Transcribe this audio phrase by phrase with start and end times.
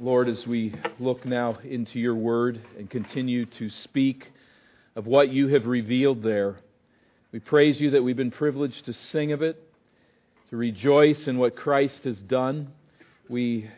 [0.00, 4.30] Lord, as we look now into your word and continue to speak
[4.94, 6.58] of what you have revealed there,
[7.32, 9.60] we praise you that we've been privileged to sing of it,
[10.50, 12.68] to rejoice in what Christ has done.
[13.28, 13.68] We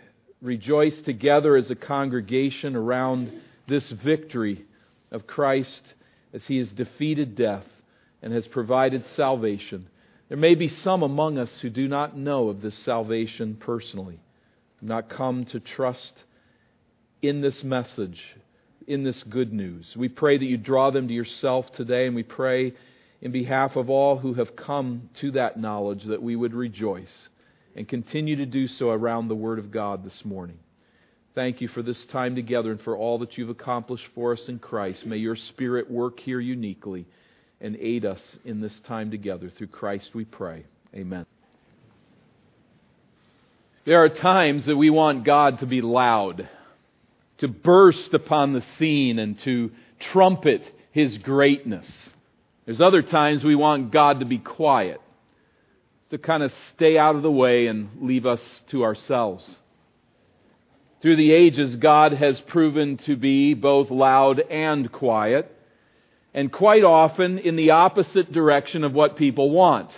[0.42, 3.32] rejoice together as a congregation around
[3.66, 4.66] this victory
[5.10, 5.80] of Christ
[6.34, 7.64] as he has defeated death
[8.20, 9.88] and has provided salvation.
[10.28, 14.20] There may be some among us who do not know of this salvation personally,
[14.82, 16.12] not come to trust
[17.22, 18.20] in this message,
[18.86, 19.94] in this good news.
[19.96, 22.72] We pray that you draw them to yourself today, and we pray
[23.20, 27.28] in behalf of all who have come to that knowledge that we would rejoice
[27.76, 30.58] and continue to do so around the Word of God this morning.
[31.34, 34.58] Thank you for this time together and for all that you've accomplished for us in
[34.58, 35.06] Christ.
[35.06, 37.06] May your Spirit work here uniquely
[37.60, 39.50] and aid us in this time together.
[39.50, 40.64] Through Christ we pray.
[40.94, 41.26] Amen.
[43.86, 46.48] There are times that we want God to be loud,
[47.38, 49.70] to burst upon the scene and to
[50.12, 51.86] trumpet His greatness.
[52.66, 55.00] There's other times we want God to be quiet,
[56.10, 59.44] to kind of stay out of the way and leave us to ourselves.
[61.00, 65.50] Through the ages, God has proven to be both loud and quiet,
[66.34, 69.90] and quite often in the opposite direction of what people want.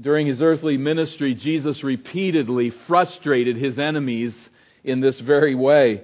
[0.00, 4.34] During his earthly ministry, Jesus repeatedly frustrated his enemies
[4.82, 6.02] in this very way.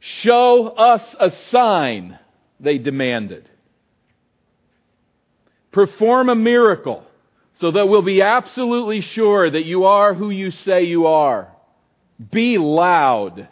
[0.00, 2.18] Show us a sign,
[2.58, 3.48] they demanded.
[5.70, 7.04] Perform a miracle
[7.60, 11.48] so that we'll be absolutely sure that you are who you say you are.
[12.32, 13.48] Be loud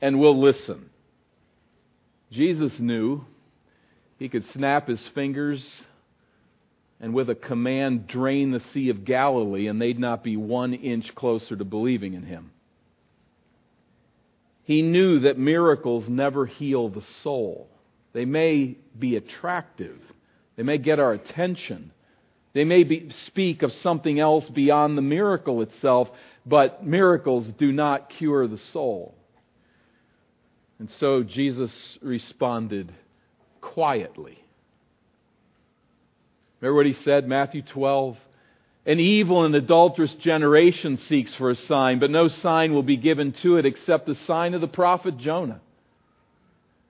[0.00, 0.90] and we'll listen.
[2.30, 3.24] Jesus knew
[4.18, 5.64] he could snap his fingers
[7.00, 11.14] and with a command drain the Sea of Galilee and they'd not be one inch
[11.14, 12.50] closer to believing in him.
[14.64, 17.68] He knew that miracles never heal the soul.
[18.12, 19.98] They may be attractive.
[20.56, 21.92] They may get our attention.
[22.52, 26.08] They may be, speak of something else beyond the miracle itself,
[26.44, 29.14] but miracles do not cure the soul.
[30.78, 31.70] And so Jesus
[32.02, 32.92] responded
[33.60, 34.44] quietly.
[36.60, 38.16] Remember what he said, Matthew 12?
[38.86, 43.32] An evil and adulterous generation seeks for a sign, but no sign will be given
[43.42, 45.60] to it except the sign of the prophet Jonah.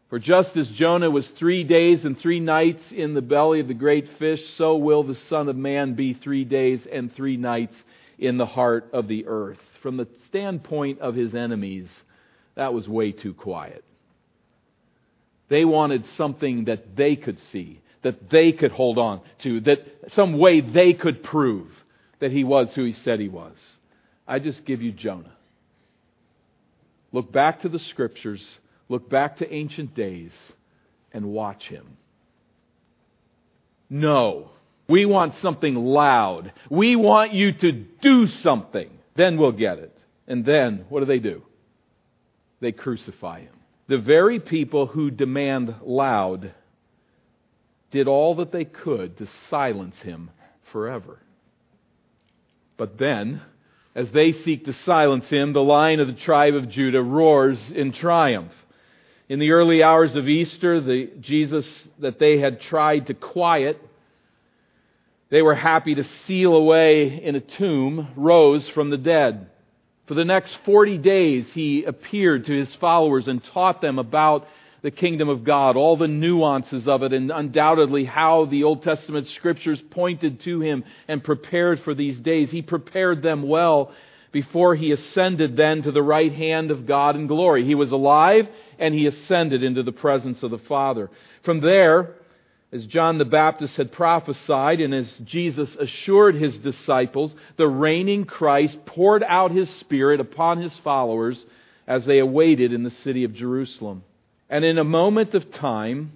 [0.09, 3.75] For just as Jonah was three days and three nights in the belly of the
[3.75, 7.75] great fish, so will the Son of Man be three days and three nights
[8.19, 9.59] in the heart of the earth.
[9.83, 11.89] From the standpoint of his enemies,
[12.55, 13.85] that was way too quiet.
[15.49, 19.81] They wanted something that they could see, that they could hold on to, that
[20.15, 21.69] some way they could prove
[22.21, 23.57] that he was who he said he was.
[24.27, 25.33] I just give you Jonah.
[27.13, 28.45] Look back to the scriptures,
[28.89, 30.33] look back to ancient days,
[31.13, 31.97] and watch him.
[33.89, 34.51] No.
[34.89, 36.53] We want something loud.
[36.71, 38.91] We want you to do something.
[39.17, 39.97] Then we'll get it.
[40.27, 41.43] And then, what do they do?
[42.61, 43.55] They crucify him.
[43.89, 46.53] The very people who demand loud
[47.91, 50.31] did all that they could to silence him
[50.73, 51.19] forever.
[52.77, 53.43] But then,
[53.95, 57.93] as they seek to silence him, the lion of the tribe of Judah roars in
[57.93, 58.53] triumph.
[59.29, 61.67] In the early hours of Easter, the Jesus
[61.99, 63.81] that they had tried to quiet
[65.31, 69.51] they were happy to seal away in a tomb, rose from the dead.
[70.07, 74.49] For the next 40 days, he appeared to his followers and taught them about
[74.83, 79.27] the kingdom of God, all the nuances of it, and undoubtedly how the Old Testament
[79.27, 82.51] scriptures pointed to him and prepared for these days.
[82.51, 83.93] He prepared them well
[84.31, 87.65] before he ascended then to the right hand of God in glory.
[87.65, 91.11] He was alive and he ascended into the presence of the Father.
[91.43, 92.15] From there,
[92.71, 98.79] as John the Baptist had prophesied and as Jesus assured his disciples, the reigning Christ
[98.85, 101.45] poured out his Spirit upon his followers
[101.87, 104.05] as they awaited in the city of Jerusalem.
[104.51, 106.13] And in a moment of time,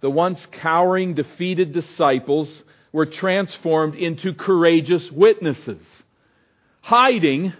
[0.00, 2.48] the once cowering, defeated disciples
[2.92, 5.82] were transformed into courageous witnesses.
[6.80, 7.52] Hiding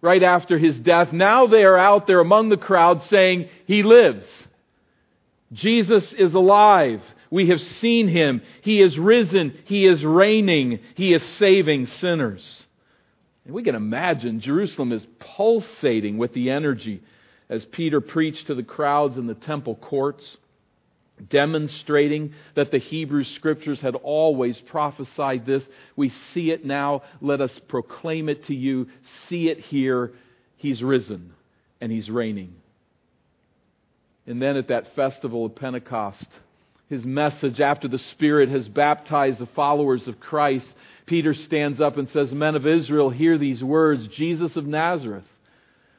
[0.00, 4.26] right after his death, now they are out there among the crowd saying, He lives.
[5.52, 7.00] Jesus is alive.
[7.30, 8.42] We have seen him.
[8.62, 9.58] He is risen.
[9.64, 10.80] He is reigning.
[10.94, 12.44] He is saving sinners.
[13.44, 17.02] And we can imagine Jerusalem is pulsating with the energy
[17.48, 20.36] as Peter preached to the crowds in the temple courts,
[21.30, 25.64] demonstrating that the Hebrew scriptures had always prophesied this.
[25.94, 27.02] We see it now.
[27.20, 28.88] Let us proclaim it to you.
[29.28, 30.12] See it here.
[30.56, 31.32] He's risen.
[31.80, 32.54] and he's reigning.
[34.26, 36.26] And then at that festival of Pentecost,
[36.88, 40.66] his message after the Spirit has baptized the followers of Christ,
[41.04, 45.28] Peter stands up and says, Men of Israel, hear these words Jesus of Nazareth,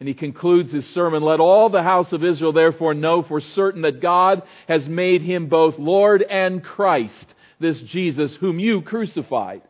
[0.00, 3.82] And he concludes his sermon, Let all the house of Israel therefore know for certain
[3.82, 7.26] that God has made him both Lord and Christ,
[7.60, 9.62] this Jesus whom you crucified.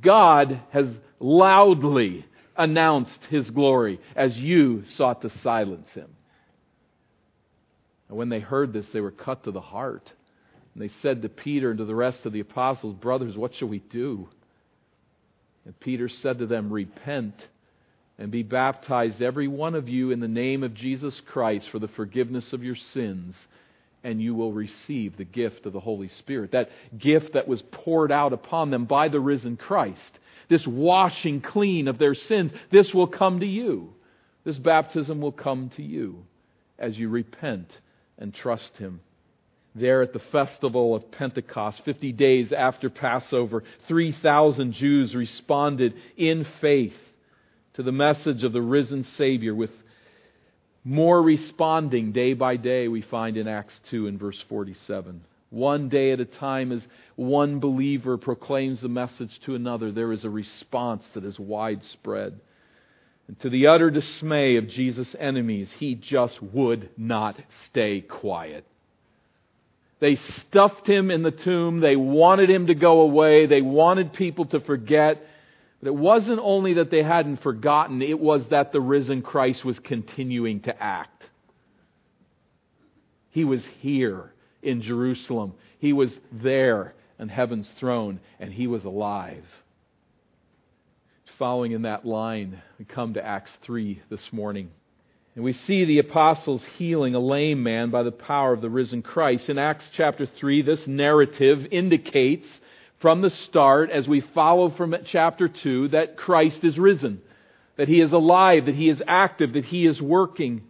[0.00, 0.86] God has
[1.20, 2.26] loudly
[2.56, 6.10] announced his glory as you sought to silence him.
[8.08, 10.12] And when they heard this, they were cut to the heart.
[10.74, 13.68] And they said to Peter and to the rest of the apostles, Brothers, what shall
[13.68, 14.28] we do?
[15.64, 17.34] And Peter said to them, Repent
[18.18, 21.88] and be baptized, every one of you, in the name of Jesus Christ for the
[21.88, 23.34] forgiveness of your sins,
[24.02, 26.52] and you will receive the gift of the Holy Spirit.
[26.52, 30.18] That gift that was poured out upon them by the risen Christ.
[30.48, 33.92] This washing clean of their sins, this will come to you.
[34.44, 36.24] This baptism will come to you
[36.78, 37.68] as you repent
[38.16, 39.00] and trust Him.
[39.74, 46.94] There at the festival of Pentecost, 50 days after Passover, 3,000 Jews responded in faith
[47.76, 49.70] to the message of the risen Savior with
[50.82, 55.20] more responding day by day, we find in Acts 2 and verse 47.
[55.50, 56.86] One day at a time, as
[57.16, 62.40] one believer proclaims the message to another, there is a response that is widespread.
[63.28, 67.36] And to the utter dismay of Jesus' enemies, he just would not
[67.66, 68.64] stay quiet.
[69.98, 71.80] They stuffed him in the tomb.
[71.80, 73.46] They wanted him to go away.
[73.46, 75.22] They wanted people to forget.
[75.86, 80.60] It wasn't only that they hadn't forgotten, it was that the risen Christ was continuing
[80.62, 81.30] to act.
[83.30, 85.54] He was here in Jerusalem.
[85.78, 89.44] He was there on heaven's throne, and he was alive
[91.38, 94.70] following in that line, we come to Acts 3 this morning.
[95.34, 99.02] And we see the apostles healing a lame man by the power of the risen
[99.02, 99.50] Christ.
[99.50, 102.46] In Acts chapter 3, this narrative indicates
[102.98, 107.20] from the start, as we follow from chapter 2, that Christ is risen,
[107.76, 110.62] that he is alive, that he is active, that he is working.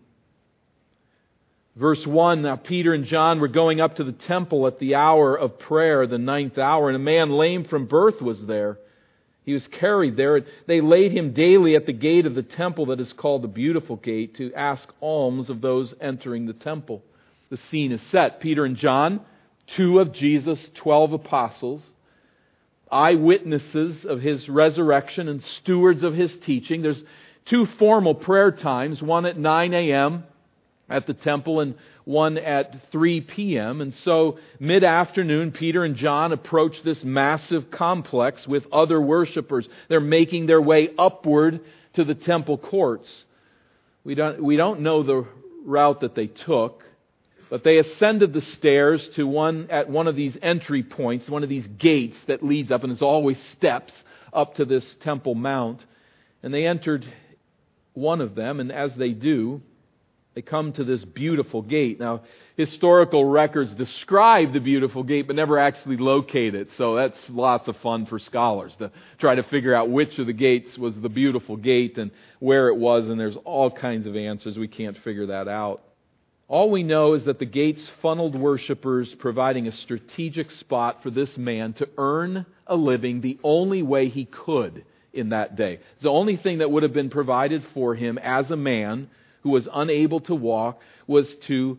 [1.76, 5.36] Verse 1 Now Peter and John were going up to the temple at the hour
[5.36, 8.78] of prayer, the ninth hour, and a man lame from birth was there.
[9.44, 10.40] He was carried there.
[10.66, 13.94] They laid him daily at the gate of the temple that is called the Beautiful
[13.94, 17.04] Gate to ask alms of those entering the temple.
[17.50, 18.40] The scene is set.
[18.40, 19.20] Peter and John,
[19.76, 21.80] two of Jesus' twelve apostles,
[22.90, 26.82] eyewitnesses of his resurrection and stewards of his teaching.
[26.82, 27.02] There's
[27.46, 30.24] two formal prayer times, one at 9 a.m.
[30.88, 31.74] at the temple and
[32.04, 33.80] one at 3 p.m.
[33.80, 39.68] And so, mid afternoon, Peter and John approach this massive complex with other worshippers.
[39.88, 41.60] They're making their way upward
[41.94, 43.08] to the temple courts.
[44.04, 45.26] We don't, we don't know the
[45.64, 46.84] route that they took,
[47.48, 51.48] but they ascended the stairs to one, at one of these entry points, one of
[51.48, 53.92] these gates that leads up, and there's always steps
[54.32, 55.84] up to this temple mount.
[56.42, 57.06] And they entered
[57.94, 59.62] one of them, and as they do,
[60.34, 61.98] they come to this beautiful gate.
[61.98, 62.20] Now,
[62.58, 66.68] historical records describe the beautiful gate, but never actually locate it.
[66.76, 70.34] So that's lots of fun for scholars to try to figure out which of the
[70.34, 74.58] gates was the beautiful gate and where it was, and there's all kinds of answers.
[74.58, 75.82] We can't figure that out.
[76.48, 81.36] All we know is that the gates funneled worshippers, providing a strategic spot for this
[81.36, 85.80] man to earn a living the only way he could in that day.
[86.02, 89.10] The only thing that would have been provided for him as a man
[89.42, 91.78] who was unable to walk was to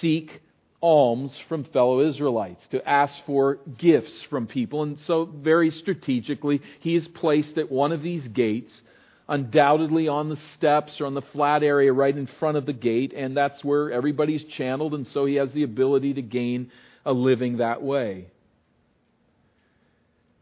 [0.00, 0.40] seek
[0.80, 4.82] alms from fellow Israelites, to ask for gifts from people.
[4.84, 8.82] And so, very strategically, he is placed at one of these gates,
[9.28, 13.12] undoubtedly on the steps or on the flat area right in front of the gate,
[13.14, 16.70] and that's where everybody's channeled, and so he has the ability to gain
[17.06, 18.26] a living that way.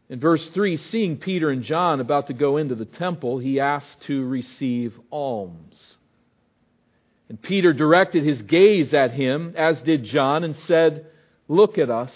[0.09, 4.01] In verse 3, seeing Peter and John about to go into the temple, he asked
[4.07, 5.95] to receive alms.
[7.29, 11.07] And Peter directed his gaze at him, as did John, and said,
[11.47, 12.11] Look at us.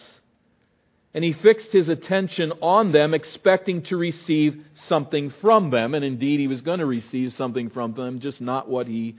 [1.17, 5.95] And he fixed his attention on them, expecting to receive something from them.
[5.95, 9.15] And indeed, he was going to receive something from them, just not what he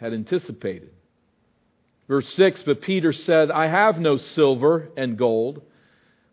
[0.00, 0.90] had anticipated.
[2.08, 5.62] Verse 6 But Peter said, I have no silver and gold,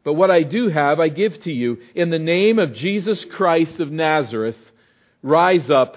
[0.04, 1.78] but what I do have I give to you.
[1.94, 4.58] In the name of Jesus Christ of Nazareth,
[5.22, 5.96] rise up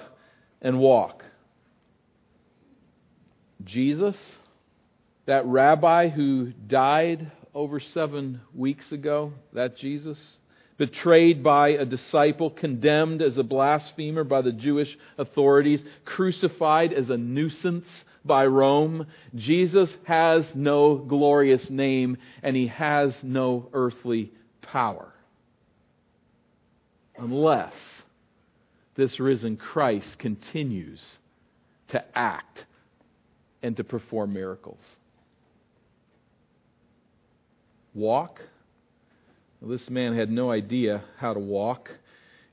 [0.61, 1.23] and walk.
[3.63, 4.15] Jesus,
[5.25, 10.17] that rabbi who died over seven weeks ago, that Jesus,
[10.77, 17.17] betrayed by a disciple, condemned as a blasphemer by the Jewish authorities, crucified as a
[17.17, 17.85] nuisance
[18.23, 19.07] by Rome.
[19.35, 25.11] Jesus has no glorious name and he has no earthly power.
[27.17, 27.73] Unless
[28.95, 31.01] this risen Christ continues
[31.89, 32.63] to act
[33.61, 34.79] and to perform miracles.
[37.99, 38.39] Walk.
[39.59, 41.89] Well, this man had no idea how to walk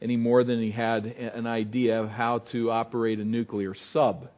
[0.03, 4.29] any more than he had an idea of how to operate a nuclear sub.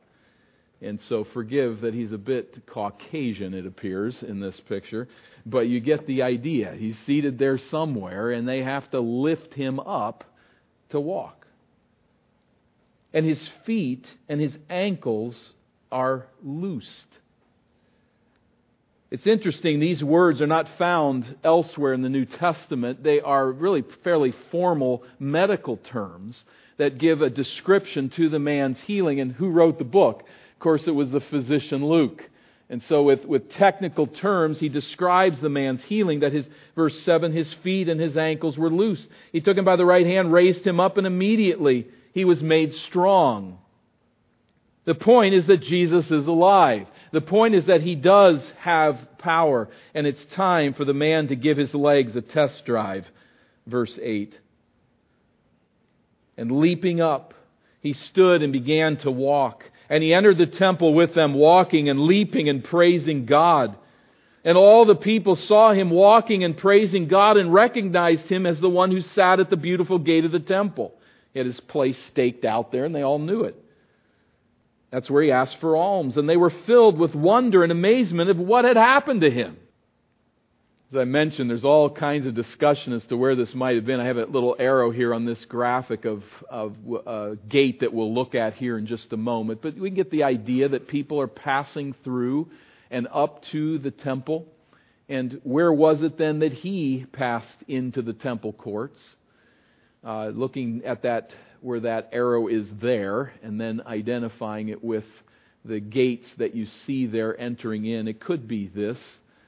[0.83, 5.09] And so forgive that he's a bit Caucasian, it appears, in this picture.
[5.47, 6.75] But you get the idea.
[6.79, 10.25] He's seated there somewhere, and they have to lift him up
[10.91, 11.47] to walk.
[13.15, 15.35] And his feet and his ankles
[15.91, 17.19] are loosed.
[19.11, 23.03] It's interesting, these words are not found elsewhere in the New Testament.
[23.03, 26.45] They are really fairly formal medical terms
[26.77, 29.19] that give a description to the man's healing.
[29.21, 30.25] And who wrote the book?
[30.53, 32.23] Of course, it was the physician Luke.
[32.71, 36.45] And so, with, with technical terms, he describes the man's healing that his,
[36.77, 39.03] verse 7, his feet and his ankles were loose.
[39.33, 42.75] He took him by the right hand, raised him up, and immediately he was made
[42.75, 43.59] strong.
[44.85, 46.87] The point is that Jesus is alive.
[47.13, 51.37] The point is that he does have power, and it's time for the man to
[51.37, 53.07] give his legs a test drive.
[53.67, 54.39] Verse 8.
[56.37, 57.35] And leaping up,
[57.81, 59.65] he stood and began to walk.
[59.91, 63.77] And he entered the temple with them, walking and leaping and praising God.
[64.45, 68.69] And all the people saw him walking and praising God and recognized him as the
[68.69, 70.95] one who sat at the beautiful gate of the temple.
[71.33, 73.57] He had his place staked out there, and they all knew it.
[74.91, 76.17] That's where he asked for alms.
[76.17, 79.59] And they were filled with wonder and amazement of what had happened to him.
[80.91, 84.01] As I mentioned, there's all kinds of discussion as to where this might have been.
[84.01, 86.77] I have a little arrow here on this graphic of, of
[87.07, 89.61] a gate that we'll look at here in just a moment.
[89.61, 92.49] But we can get the idea that people are passing through
[92.91, 94.47] and up to the temple.
[95.11, 98.99] And where was it then that he passed into the temple courts?
[100.03, 105.05] Uh, looking at that, where that arrow is there, and then identifying it with
[105.65, 108.09] the gates that you see there entering in.
[108.09, 108.99] It could be this.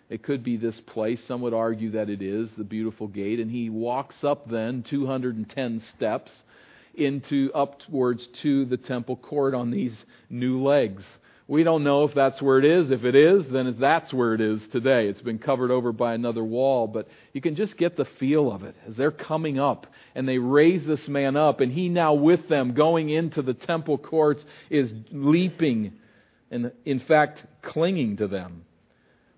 [0.08, 1.22] It could be this place.
[1.26, 3.38] Some would argue that it is the beautiful gate.
[3.38, 6.32] And he walks up then 210 steps
[6.94, 9.96] into upwards to the temple court on these
[10.28, 11.04] new legs.
[11.50, 12.92] We don't know if that's where it is.
[12.92, 15.08] If it is, then that's where it is today.
[15.08, 18.62] It's been covered over by another wall, but you can just get the feel of
[18.62, 22.48] it as they're coming up and they raise this man up and he now with
[22.48, 25.94] them going into the temple courts is leaping
[26.52, 28.64] and in fact clinging to them.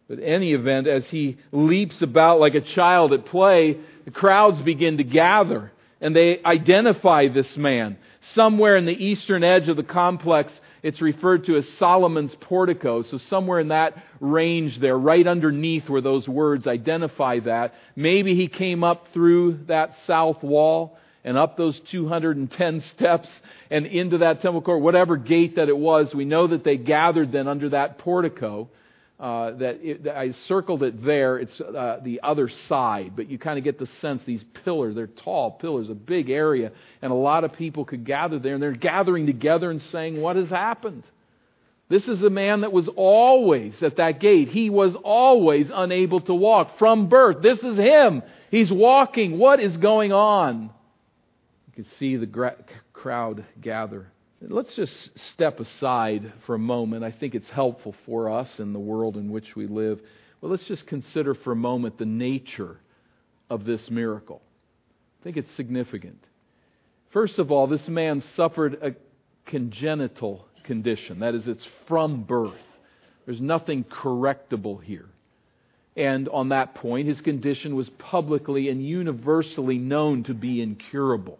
[0.06, 4.98] But any event, as he leaps about like a child at play, the crowds begin
[4.98, 7.96] to gather and they identify this man.
[8.34, 13.02] Somewhere in the eastern edge of the complex, it's referred to as Solomon's portico.
[13.02, 18.48] So somewhere in that range there, right underneath where those words identify that, maybe he
[18.48, 23.28] came up through that south wall and up those 210 steps
[23.70, 26.12] and into that temple court, whatever gate that it was.
[26.12, 28.68] We know that they gathered then under that portico
[29.22, 31.38] uh, that, it, I circled it there.
[31.38, 35.06] It's uh, the other side, but you kind of get the sense these pillars, they're
[35.06, 38.72] tall pillars, a big area, and a lot of people could gather there, and they're
[38.72, 41.04] gathering together and saying, What has happened?
[41.88, 44.48] This is a man that was always at that gate.
[44.48, 47.42] He was always unable to walk from birth.
[47.42, 48.22] This is him.
[48.50, 49.38] He's walking.
[49.38, 50.62] What is going on?
[51.68, 52.56] You can see the gra-
[52.92, 54.08] crowd gather.
[54.48, 54.92] Let's just
[55.32, 57.04] step aside for a moment.
[57.04, 60.00] I think it's helpful for us in the world in which we live.
[60.40, 62.78] Well, let's just consider for a moment the nature
[63.48, 64.42] of this miracle.
[65.20, 66.18] I think it's significant.
[67.12, 68.94] First of all, this man suffered a
[69.48, 71.20] congenital condition.
[71.20, 72.54] That is, it's from birth.
[73.26, 75.08] There's nothing correctable here.
[75.96, 81.38] And on that point, his condition was publicly and universally known to be incurable.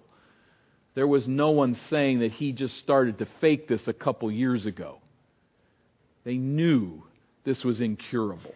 [0.94, 4.66] There was no one saying that he just started to fake this a couple years
[4.66, 4.98] ago.
[6.24, 7.02] They knew
[7.44, 8.54] this was incurable.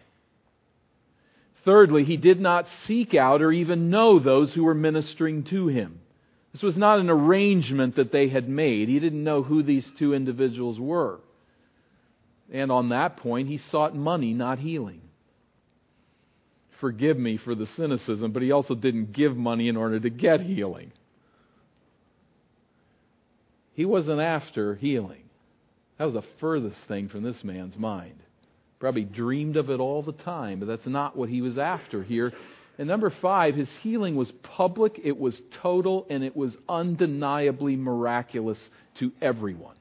[1.65, 5.99] Thirdly, he did not seek out or even know those who were ministering to him.
[6.53, 8.87] This was not an arrangement that they had made.
[8.87, 11.19] He didn't know who these two individuals were.
[12.51, 15.01] And on that point, he sought money, not healing.
[16.79, 20.41] Forgive me for the cynicism, but he also didn't give money in order to get
[20.41, 20.91] healing.
[23.77, 25.21] He wasn't after healing.
[25.99, 28.15] That was the furthest thing from this man's mind.
[28.79, 32.33] Probably dreamed of it all the time, but that's not what he was after here.
[32.79, 38.59] And number five, his healing was public, it was total, and it was undeniably miraculous
[38.99, 39.75] to everyone.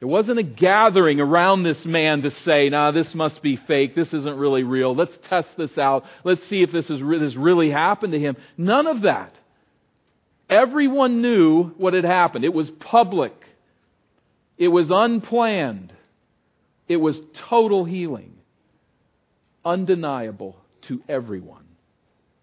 [0.00, 3.94] There wasn't a gathering around this man to say, nah, this must be fake.
[3.94, 4.94] This isn't really real.
[4.94, 6.04] Let's test this out.
[6.22, 8.36] Let's see if this, is, this really happened to him.
[8.58, 9.34] None of that.
[10.50, 12.44] Everyone knew what had happened.
[12.44, 13.32] It was public.
[14.58, 15.92] It was unplanned.
[16.88, 17.16] It was
[17.48, 18.34] total healing.
[19.64, 20.56] Undeniable
[20.88, 21.64] to everyone.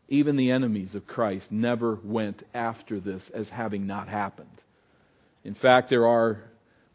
[0.08, 4.62] Even the enemies of Christ never went after this as having not happened.
[5.44, 6.44] In fact, there are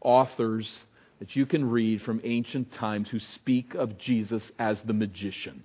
[0.01, 0.83] authors
[1.19, 5.63] that you can read from ancient times who speak of Jesus as the magician.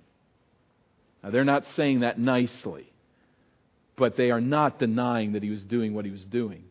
[1.23, 2.91] Now, they're not saying that nicely,
[3.99, 6.63] but they are not denying that he was doing what he was doing.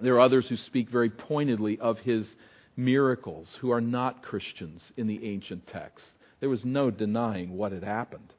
[0.00, 2.32] There are others who speak very pointedly of his
[2.76, 6.06] miracles who are not Christians in the ancient text.
[6.40, 8.32] There was no denying what had happened.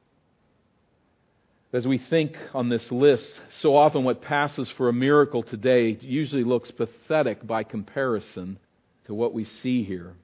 [1.72, 3.28] As we think on this list,
[3.60, 8.58] so often what passes for a miracle today usually looks pathetic by comparison
[9.06, 10.14] to what we see here.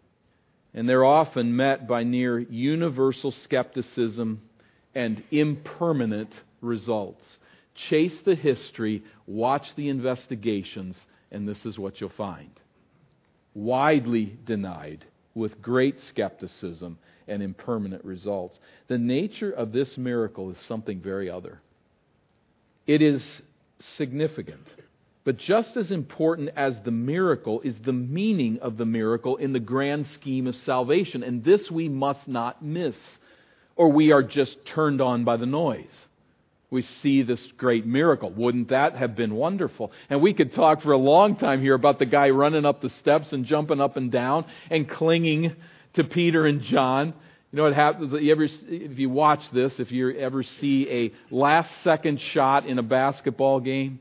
[0.75, 4.43] And they're often met by near universal skepticism
[4.95, 7.39] and impermanent results.
[7.89, 12.51] Chase the history, watch the investigations, and this is what you'll find.
[13.55, 18.59] Widely denied, with great skepticism and impermanent results.
[18.89, 21.61] The nature of this miracle is something very other.
[22.87, 23.23] It is
[23.97, 24.67] significant.
[25.23, 29.61] But just as important as the miracle is the meaning of the miracle in the
[29.61, 31.23] grand scheme of salvation.
[31.23, 32.97] And this we must not miss,
[33.77, 36.07] or we are just turned on by the noise
[36.71, 38.31] we see this great miracle.
[38.31, 39.91] Wouldn't that have been wonderful?
[40.09, 42.91] And we could talk for a long time here about the guy running up the
[42.91, 45.57] steps and jumping up and down and clinging
[45.95, 47.13] to Peter and John.
[47.53, 48.13] You know what happens?
[48.13, 52.79] You ever, if you watch this, if you ever see a last second shot in
[52.79, 53.99] a basketball game,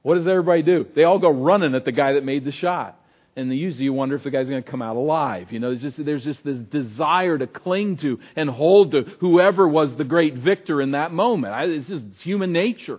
[0.00, 0.86] what does everybody do?
[0.94, 2.98] They all go running at the guy that made the shot
[3.36, 5.52] and usually you wonder if the guy's going to come out alive.
[5.52, 9.68] You know, there's just, there's just this desire to cling to and hold to whoever
[9.68, 11.54] was the great victor in that moment.
[11.70, 12.98] It's just human nature.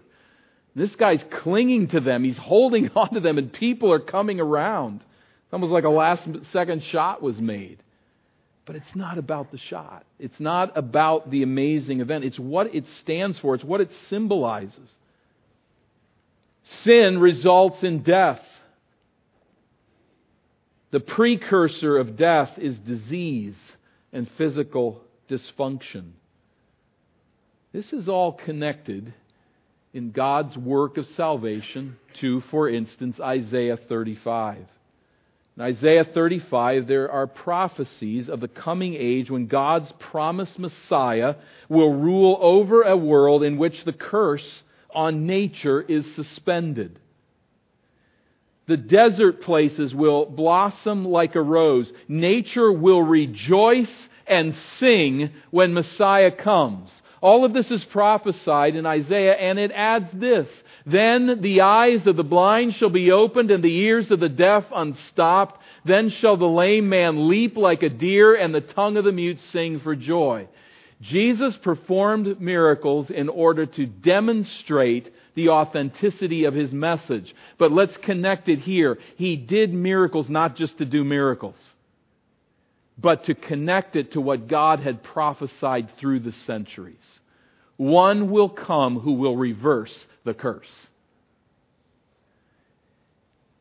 [0.76, 2.24] This guy's clinging to them.
[2.24, 5.02] He's holding on to them, and people are coming around.
[5.02, 7.82] It's almost like a last second shot was made.
[8.66, 10.06] But it's not about the shot.
[10.20, 12.26] It's not about the amazing event.
[12.26, 14.98] It's what it stands for, it's what it symbolizes.
[16.84, 18.42] Sin results in death.
[20.98, 23.56] The precursor of death is disease
[24.12, 26.14] and physical dysfunction.
[27.72, 29.14] This is all connected
[29.94, 34.66] in God's work of salvation to, for instance, Isaiah 35.
[35.56, 41.36] In Isaiah 35, there are prophecies of the coming age when God's promised Messiah
[41.70, 46.98] will rule over a world in which the curse on nature is suspended.
[48.68, 51.92] The desert places will blossom like a rose.
[52.08, 56.92] Nature will rejoice and sing when Messiah comes.
[57.22, 60.48] All of this is prophesied in Isaiah, and it adds this
[60.86, 64.66] Then the eyes of the blind shall be opened, and the ears of the deaf
[64.74, 65.62] unstopped.
[65.86, 69.40] Then shall the lame man leap like a deer, and the tongue of the mute
[69.40, 70.48] sing for joy.
[71.02, 77.34] Jesus performed miracles in order to demonstrate the authenticity of his message.
[77.60, 78.98] But let's connect it here.
[79.18, 81.56] He did miracles not just to do miracles,
[82.98, 87.20] but to connect it to what God had prophesied through the centuries.
[87.78, 90.88] One will come who will reverse the curse.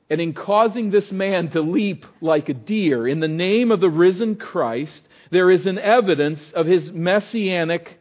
[0.08, 3.90] And in causing this man to leap like a deer in the name of the
[3.90, 7.98] risen Christ, there is an evidence of his messianic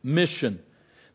[0.00, 0.60] mission.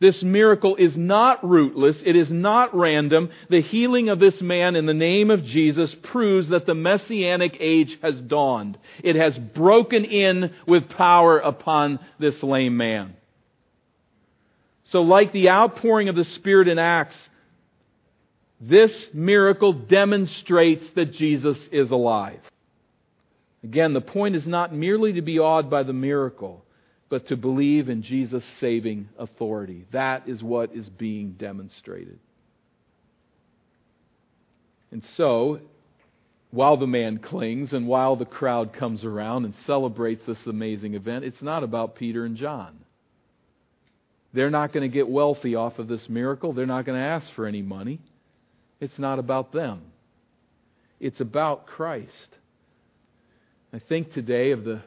[0.00, 2.00] This miracle is not rootless.
[2.04, 3.28] It is not random.
[3.50, 7.98] The healing of this man in the name of Jesus proves that the messianic age
[8.02, 8.78] has dawned.
[9.04, 13.14] It has broken in with power upon this lame man.
[14.84, 17.16] So like the outpouring of the Spirit in Acts,
[18.58, 22.40] this miracle demonstrates that Jesus is alive.
[23.62, 26.64] Again, the point is not merely to be awed by the miracle,
[27.10, 29.84] but to believe in Jesus' saving authority.
[29.92, 32.18] That is what is being demonstrated.
[34.92, 35.60] And so,
[36.52, 41.24] while the man clings and while the crowd comes around and celebrates this amazing event,
[41.24, 42.78] it's not about Peter and John.
[44.32, 46.52] They're not going to get wealthy off of this miracle.
[46.52, 48.00] They're not going to ask for any money.
[48.80, 49.82] It's not about them.
[51.00, 52.28] It's about Christ.
[53.72, 54.82] I think today of the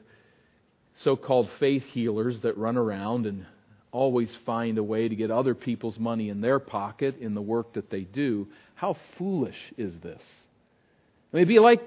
[1.02, 3.46] so called faith healers that run around and
[3.92, 7.74] always find a way to get other people's money in their pocket in the work
[7.74, 8.48] that they do.
[8.76, 10.22] How foolish is this?
[11.32, 11.82] Maybe like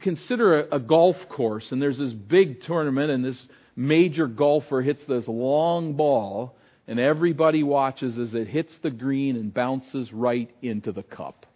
[0.00, 3.40] consider a, a golf course and there's this big tournament and this
[3.76, 9.52] major golfer hits this long ball and everybody watches as it hits the green and
[9.52, 11.46] bounces right into the cup.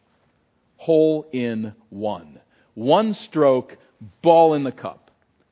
[0.77, 2.41] Hole in one.
[2.75, 3.77] One stroke,
[4.23, 5.04] ball in the cup.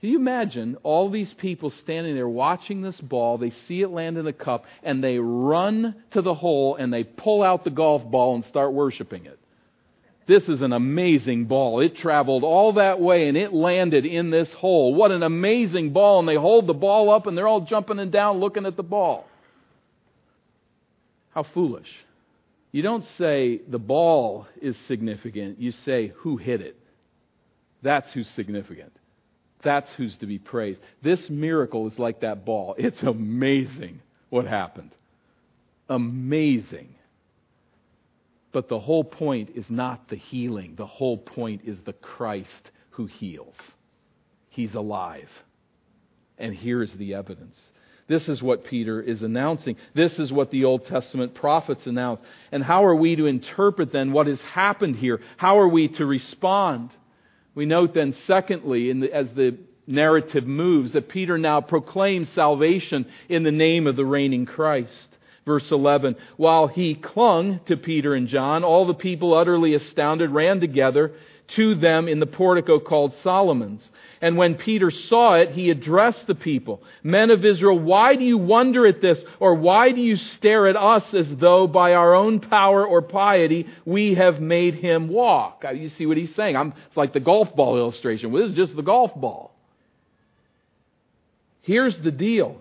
[0.03, 3.39] Can you imagine all these people standing there watching this ball?
[3.39, 7.05] They see it land in the cup and they run to the hole and they
[7.05, 9.39] pull out the golf ball and start worshiping it.
[10.27, 11.79] This is an amazing ball.
[11.79, 14.93] It traveled all that way and it landed in this hole.
[14.93, 16.19] What an amazing ball.
[16.19, 18.83] And they hold the ball up and they're all jumping and down looking at the
[18.83, 19.29] ball.
[21.31, 21.87] How foolish.
[22.73, 26.77] You don't say the ball is significant, you say who hit it.
[27.83, 28.93] That's who's significant.
[29.63, 30.81] That's who's to be praised.
[31.03, 32.75] This miracle is like that ball.
[32.79, 34.91] It's amazing what happened.
[35.89, 36.95] Amazing.
[38.53, 40.75] But the whole point is not the healing.
[40.77, 43.57] The whole point is the Christ who heals.
[44.49, 45.29] He's alive.
[46.39, 47.59] And here's the evidence.
[48.09, 49.77] This is what Peter is announcing.
[49.95, 52.21] This is what the Old Testament prophets announce.
[52.51, 55.21] And how are we to interpret then what has happened here?
[55.37, 56.91] How are we to respond?
[57.55, 63.43] We note then, secondly, the, as the narrative moves, that Peter now proclaims salvation in
[63.43, 65.09] the name of the reigning Christ.
[65.45, 70.61] Verse 11, while he clung to Peter and John, all the people utterly astounded ran
[70.61, 71.15] together
[71.49, 73.89] to them in the portico called Solomon's.
[74.21, 78.39] And when Peter saw it, he addressed the people, Men of Israel, why do you
[78.39, 79.23] wonder at this?
[79.41, 83.69] Or why do you stare at us as though by our own power or piety
[83.85, 85.65] we have made him walk?
[85.65, 86.57] Uh, you see what he's saying?
[86.57, 88.31] I'm, it's like the golf ball illustration.
[88.31, 89.53] Well, this is just the golf ball.
[91.63, 92.61] Here's the deal.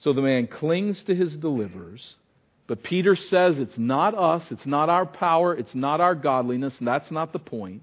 [0.00, 2.14] So the man clings to his deliverers.
[2.66, 6.86] But Peter says it's not us, it's not our power, it's not our godliness, and
[6.86, 7.82] that's not the point.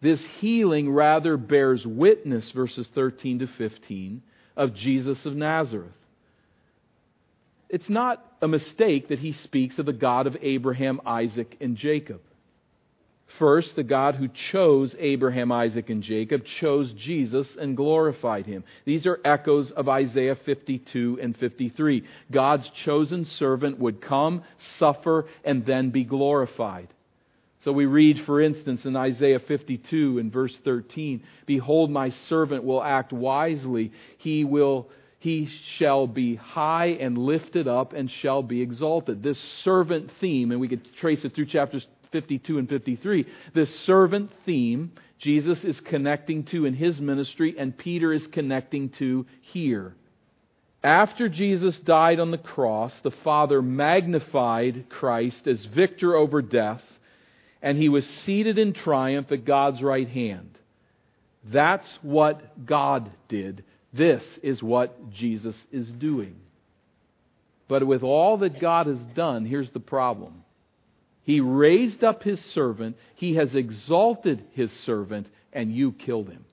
[0.00, 4.22] This healing rather bears witness, verses 13 to 15,
[4.56, 5.92] of Jesus of Nazareth.
[7.68, 12.20] It's not a mistake that he speaks of the God of Abraham, Isaac, and Jacob.
[13.38, 18.64] First, the God who chose Abraham, Isaac, and Jacob chose Jesus and glorified him.
[18.84, 22.04] These are echoes of Isaiah 52 and 53.
[22.30, 24.42] God's chosen servant would come,
[24.78, 26.88] suffer, and then be glorified.
[27.64, 32.82] So we read, for instance, in Isaiah 52 and verse 13, Behold, my servant will
[32.82, 33.92] act wisely.
[34.18, 34.88] He will
[35.20, 39.22] he shall be high and lifted up and shall be exalted.
[39.22, 44.30] This servant theme, and we could trace it through chapters 52 and 53, this servant
[44.44, 49.94] theme Jesus is connecting to in his ministry, and Peter is connecting to here.
[50.82, 56.82] After Jesus died on the cross, the Father magnified Christ as victor over death,
[57.62, 60.58] and he was seated in triumph at God's right hand.
[61.44, 63.62] That's what God did.
[63.92, 66.34] This is what Jesus is doing.
[67.68, 70.42] But with all that God has done, here's the problem
[71.24, 76.44] he raised up his servant, he has exalted his servant, and you killed him.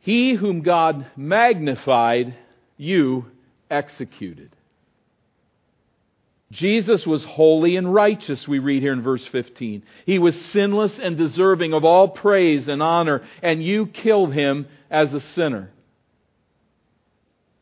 [0.00, 2.34] He whom God magnified,
[2.76, 3.26] you
[3.70, 4.50] executed.
[6.50, 9.82] Jesus was holy and righteous, we read here in verse 15.
[10.06, 15.12] He was sinless and deserving of all praise and honor, and you killed him as
[15.12, 15.70] a sinner.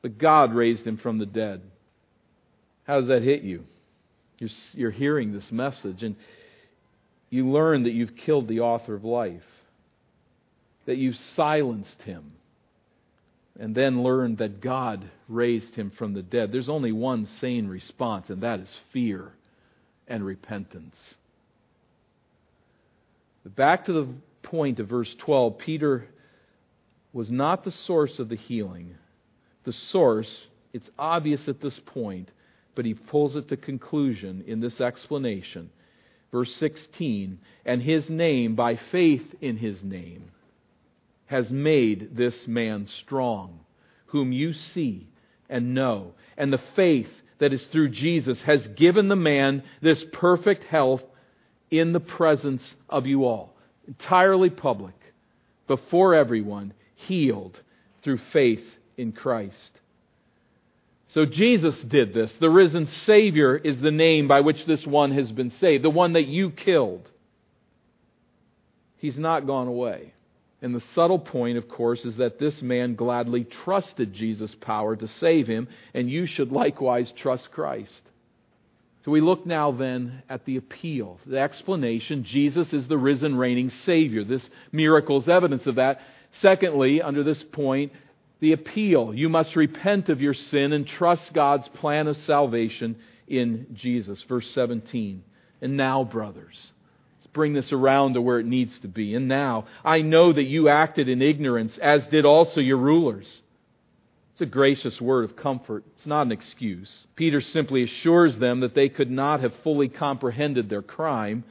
[0.03, 1.63] But God raised him from the dead.
[2.85, 3.65] How does that hit you?
[4.39, 6.17] You're, you're hearing this message, and
[7.31, 9.43] you learn that you've killed the author of life,
[10.87, 12.33] that you've silenced him,
[13.59, 16.53] and then learn that God raised him from the dead.
[16.53, 19.33] There's only one sane response, and that is fear
[20.07, 20.97] and repentance.
[23.45, 24.09] Back to the
[24.43, 26.07] point of verse 12, Peter
[27.13, 28.95] was not the source of the healing.
[29.65, 30.31] The source,
[30.73, 32.31] it's obvious at this point,
[32.77, 35.71] but he pulls it to conclusion in this explanation.
[36.31, 40.31] Verse 16, and his name, by faith in his name,
[41.25, 43.61] has made this man strong,
[44.07, 45.09] whom you see
[45.49, 46.13] and know.
[46.37, 47.09] And the faith
[47.39, 51.03] that is through Jesus has given the man this perfect health
[51.71, 53.57] in the presence of you all.
[53.89, 54.95] Entirely public,
[55.67, 57.59] before everyone, healed
[58.03, 58.65] through faith
[58.97, 59.71] in Christ.
[61.17, 62.31] So Jesus did this.
[62.41, 66.13] The risen Savior is the name by which this one has been saved, the one
[66.13, 67.09] that you killed.
[68.99, 70.13] He's not gone away.
[70.61, 75.09] And the subtle point, of course, is that this man gladly trusted Jesus' power to
[75.09, 78.03] save him, and you should likewise trust Christ.
[79.07, 82.25] So we look now then at the appeal, the explanation.
[82.25, 84.23] Jesus is the risen, reigning Savior.
[84.23, 85.99] This miracle is evidence of that.
[86.43, 87.93] Secondly, under this point,
[88.41, 89.15] the appeal.
[89.15, 92.97] You must repent of your sin and trust God's plan of salvation
[93.27, 94.23] in Jesus.
[94.29, 95.23] Verse 17.
[95.63, 96.73] And now, brothers,
[97.19, 99.15] let's bring this around to where it needs to be.
[99.15, 103.27] And now, I know that you acted in ignorance, as did also your rulers.
[104.33, 105.85] It's a gracious word of comfort.
[105.97, 107.07] It's not an excuse.
[107.17, 111.43] Peter simply assures them that they could not have fully comprehended their crime,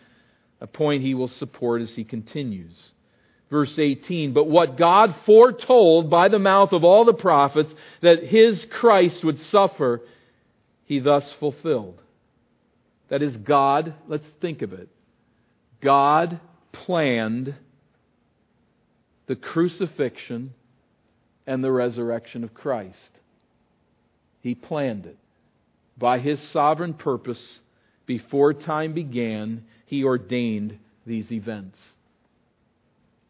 [0.61, 2.75] a point he will support as he continues.
[3.49, 8.65] Verse 18, but what God foretold by the mouth of all the prophets that his
[8.71, 10.01] Christ would suffer,
[10.85, 11.99] he thus fulfilled.
[13.09, 14.89] That is, God, let's think of it.
[15.79, 16.39] God
[16.71, 17.53] planned
[19.27, 20.53] the crucifixion
[21.47, 23.11] and the resurrection of Christ.
[24.41, 25.17] He planned it.
[25.97, 27.59] By His sovereign purpose,
[28.05, 31.79] before time began, He ordained these events.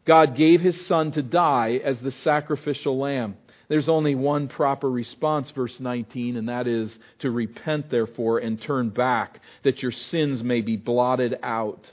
[0.06, 3.36] God gave His Son to die as the sacrificial lamb.
[3.68, 8.90] There's only one proper response, verse 19, and that is to repent, therefore, and turn
[8.90, 11.84] back, that your sins may be blotted out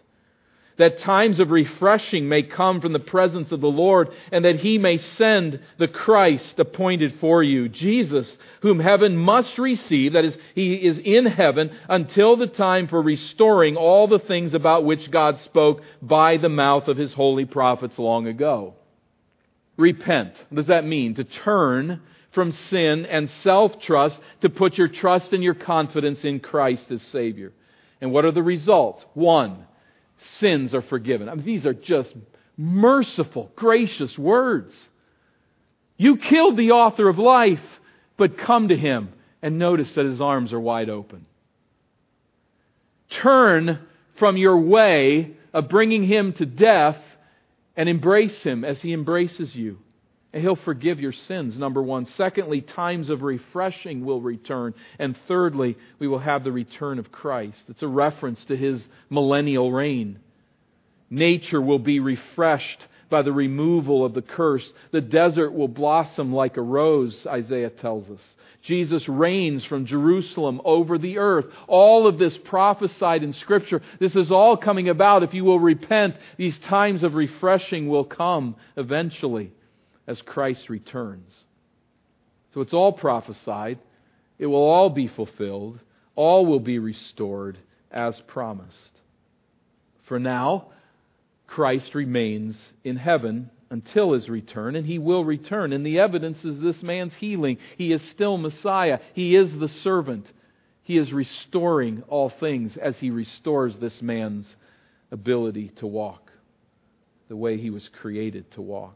[0.77, 4.77] that times of refreshing may come from the presence of the Lord, and that he
[4.77, 10.73] may send the Christ appointed for you, Jesus, whom heaven must receive, that is, he
[10.73, 15.81] is in heaven until the time for restoring all the things about which God spoke
[16.01, 18.75] by the mouth of his holy prophets long ago.
[19.77, 20.33] Repent.
[20.49, 21.15] What does that mean?
[21.15, 26.39] To turn from sin and self trust to put your trust and your confidence in
[26.39, 27.53] Christ as Savior.
[28.01, 29.03] And what are the results?
[29.13, 29.65] One,
[30.39, 31.29] sins are forgiven.
[31.29, 32.13] I mean, these are just
[32.57, 34.73] merciful, gracious words.
[35.97, 37.63] You killed the author of life,
[38.17, 39.09] but come to him
[39.41, 41.25] and notice that his arms are wide open.
[43.09, 43.79] Turn
[44.15, 46.97] from your way of bringing him to death
[47.75, 49.79] and embrace him as he embraces you.
[50.33, 52.07] He'll forgive your sins, number one.
[52.07, 54.73] Secondly, times of refreshing will return.
[54.97, 57.63] And thirdly, we will have the return of Christ.
[57.69, 60.19] It's a reference to his millennial reign.
[61.11, 62.79] Nature will be refreshed
[63.11, 64.67] by the removal of the curse.
[64.91, 68.21] The desert will blossom like a rose, Isaiah tells us.
[68.63, 71.45] Jesus reigns from Jerusalem over the earth.
[71.67, 73.83] All of this prophesied in Scripture.
[73.99, 75.21] This is all coming about.
[75.21, 79.51] If you will repent, these times of refreshing will come eventually
[80.07, 81.31] as Christ returns.
[82.53, 83.79] So it's all prophesied.
[84.37, 85.79] It will all be fulfilled.
[86.15, 87.57] All will be restored
[87.91, 88.91] as promised.
[90.07, 90.67] For now,
[91.47, 95.73] Christ remains in heaven until his return, and he will return.
[95.73, 97.57] And the evidence is this man's healing.
[97.77, 100.31] He is still Messiah, he is the servant.
[100.85, 104.53] He is restoring all things as he restores this man's
[105.11, 106.29] ability to walk
[107.29, 108.95] the way he was created to walk.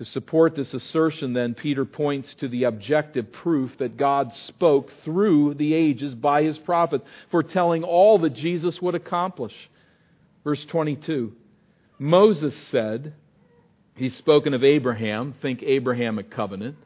[0.00, 5.56] To support this assertion, then, Peter points to the objective proof that God spoke through
[5.58, 9.52] the ages by his prophet, foretelling all that Jesus would accomplish.
[10.42, 11.34] Verse 22
[11.98, 13.12] Moses said,
[13.94, 16.76] He's spoken of Abraham, think Abrahamic covenant.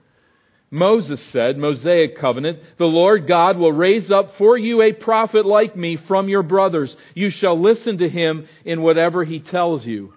[0.72, 5.76] Moses said, Mosaic covenant, the Lord God will raise up for you a prophet like
[5.76, 6.96] me from your brothers.
[7.14, 10.14] You shall listen to him in whatever he tells you.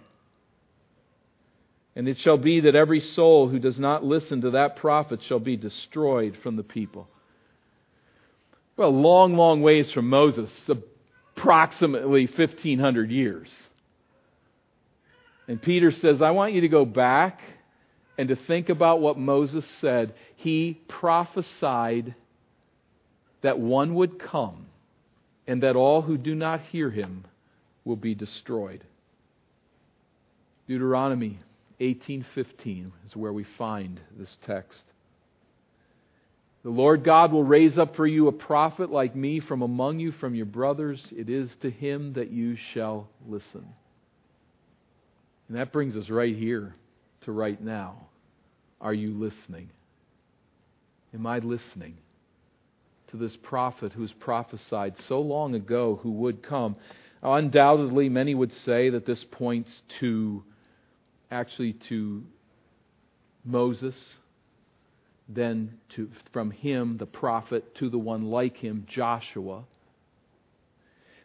[1.97, 5.39] And it shall be that every soul who does not listen to that prophet shall
[5.39, 7.07] be destroyed from the people.
[8.77, 10.51] Well, long, long ways from Moses,
[11.35, 13.49] approximately 1,500 years.
[15.47, 17.39] And Peter says, I want you to go back
[18.15, 20.13] and to think about what Moses said.
[20.35, 22.13] He prophesied
[23.41, 24.67] that one would come
[25.47, 27.25] and that all who do not hear him
[27.83, 28.83] will be destroyed.
[30.67, 31.39] Deuteronomy
[31.79, 34.83] 18:15 is where we find this text.
[36.63, 40.11] The Lord God will raise up for you a prophet like me from among you,
[40.11, 41.13] from your brothers.
[41.15, 43.65] It is to him that you shall listen.
[45.47, 46.75] And that brings us right here
[47.21, 48.07] to right now.
[48.81, 49.69] Are you listening?
[51.13, 51.97] Am I listening
[53.11, 56.75] to this prophet who was prophesied so long ago who would come?
[57.23, 60.43] Undoubtedly, many would say that this points to
[61.31, 62.23] actually to
[63.43, 63.95] Moses,
[65.29, 69.63] then to, from him, the prophet, to the one like him, Joshua.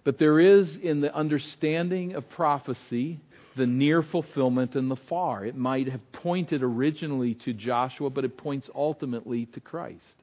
[0.05, 3.21] But there is in the understanding of prophecy
[3.57, 5.45] the near fulfillment and the far.
[5.45, 10.15] It might have pointed originally to Joshua, but it points ultimately to Christ.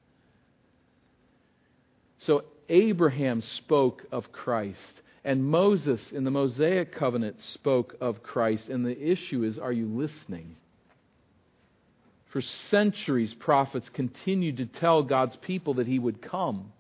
[2.20, 5.02] So Abraham spoke of Christ.
[5.24, 8.70] And Moses in the Mosaic covenant spoke of Christ.
[8.70, 10.56] And the issue is are you listening?
[12.32, 16.72] For centuries, prophets continued to tell God's people that he would come.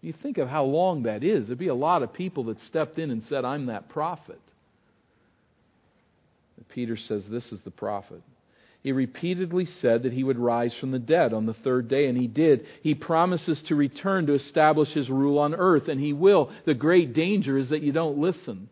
[0.00, 1.46] You think of how long that is.
[1.46, 4.40] There'd be a lot of people that stepped in and said, I'm that prophet.
[6.68, 8.22] Peter says, This is the prophet.
[8.82, 12.16] He repeatedly said that he would rise from the dead on the third day, and
[12.16, 12.66] he did.
[12.82, 16.50] He promises to return to establish his rule on earth, and he will.
[16.64, 18.68] The great danger is that you don't listen.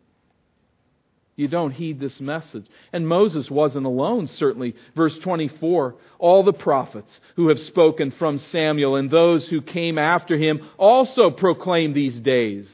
[1.35, 2.65] You don't heed this message.
[2.91, 4.75] And Moses wasn't alone, certainly.
[4.95, 10.37] Verse 24 All the prophets who have spoken from Samuel and those who came after
[10.37, 12.67] him also proclaim these days.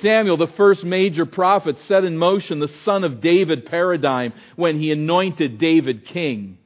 [0.00, 4.90] Samuel, the first major prophet, set in motion the son of David paradigm when he
[4.90, 6.58] anointed David king.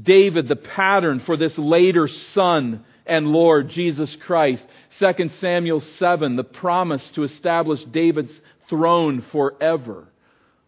[0.00, 4.66] David, the pattern for this later son and Lord, Jesus Christ.
[4.98, 10.08] 2 Samuel 7, the promise to establish David's throne forever.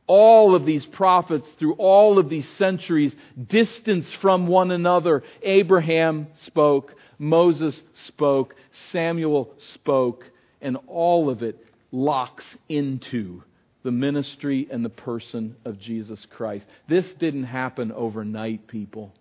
[0.07, 3.14] All of these prophets through all of these centuries
[3.49, 5.23] distance from one another.
[5.42, 8.55] Abraham spoke, Moses spoke,
[8.90, 10.25] Samuel spoke,
[10.61, 13.42] and all of it locks into
[13.83, 16.66] the ministry and the person of Jesus Christ.
[16.88, 19.12] This didn't happen overnight, people.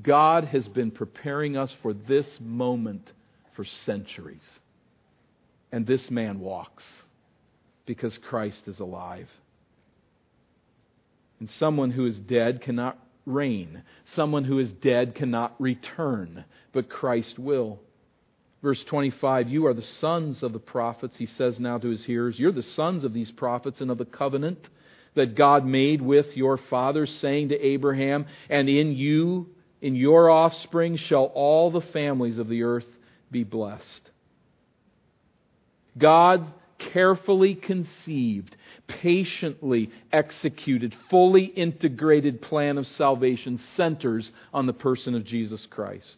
[0.00, 3.10] God has been preparing us for this moment
[3.56, 4.44] for centuries.
[5.72, 6.84] And this man walks
[7.84, 9.28] because Christ is alive.
[11.40, 13.82] And someone who is dead cannot reign.
[14.14, 17.80] Someone who is dead cannot return, but Christ will.
[18.62, 22.38] Verse 25, you are the sons of the prophets, he says now to his hearers.
[22.38, 24.68] You're the sons of these prophets and of the covenant
[25.14, 29.48] that God made with your fathers, saying to Abraham, And in you,
[29.80, 32.86] in your offspring, shall all the families of the earth
[33.30, 34.10] be blessed.
[35.96, 45.24] God carefully conceived, patiently executed, fully integrated plan of salvation centers on the person of
[45.24, 46.16] Jesus Christ.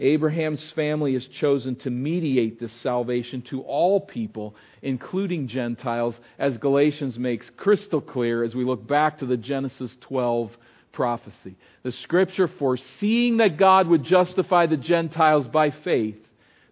[0.00, 7.18] Abraham's family is chosen to mediate this salvation to all people, including Gentiles, as Galatians
[7.18, 10.56] makes crystal clear as we look back to the Genesis 12
[10.92, 11.54] prophecy.
[11.82, 16.16] The scripture, foreseeing that God would justify the Gentiles by faith,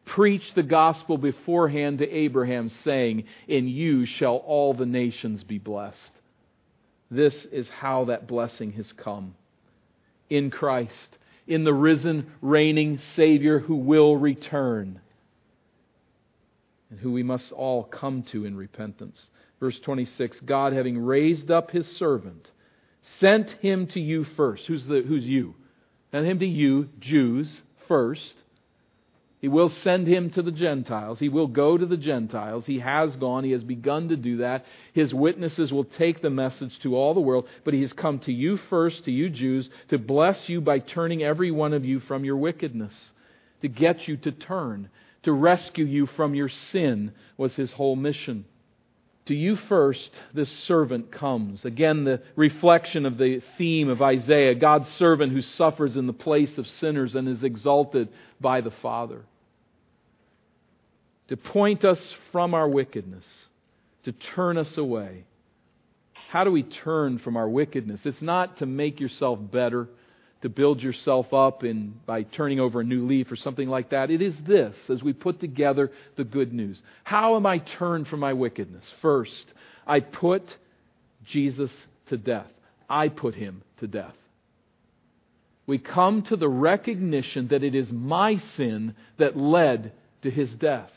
[0.07, 6.13] preached the gospel beforehand to Abraham, saying, In you shall all the nations be blessed.
[7.11, 9.35] This is how that blessing has come.
[10.31, 11.18] In Christ
[11.49, 15.01] in the risen, reigning Savior who will return
[16.91, 19.21] and who we must all come to in repentance.
[19.59, 22.47] Verse 26 God, having raised up his servant,
[23.19, 24.65] sent him to you first.
[24.67, 25.55] Who's, the, who's you?
[26.13, 28.35] Sent him to you, Jews, first
[29.41, 31.21] he will send him to the Gentiles.
[31.21, 32.67] He will go to the Gentiles.
[32.67, 33.45] He has gone.
[33.45, 34.65] He has begun to do that.
[34.95, 38.33] His witnesses will take the message to all the world, but he has come to
[38.33, 42.25] you first, to you Jews, to bless you by turning every one of you from
[42.25, 42.95] your wickedness,
[43.63, 44.91] to get you to turn,
[45.23, 48.45] to rescue you from your sin, was his whole mission.
[49.29, 51.67] To you first, this servant comes.
[51.67, 56.57] Again, the reflection of the theme of Isaiah God's servant who suffers in the place
[56.57, 58.09] of sinners and is exalted
[58.41, 59.21] by the Father.
[61.29, 62.01] To point us
[62.33, 63.27] from our wickedness,
[64.05, 65.25] to turn us away.
[66.31, 68.07] How do we turn from our wickedness?
[68.07, 69.89] It's not to make yourself better
[70.43, 74.11] to build yourself up in, by turning over a new leaf or something like that.
[74.11, 76.81] It is this as we put together the good news.
[77.03, 78.85] How am I turned from my wickedness?
[79.03, 79.47] First,
[79.87, 80.43] I put
[81.27, 81.71] Jesus
[82.07, 82.51] to death.
[82.89, 84.15] I put him to death.
[85.67, 90.91] We come to the recognition that it is my sin that led to his death.